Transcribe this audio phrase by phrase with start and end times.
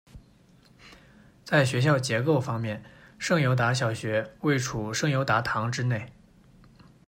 [1.43, 2.81] 在学校结构方面，
[3.19, 6.11] 圣犹达小学位处圣犹达堂之内。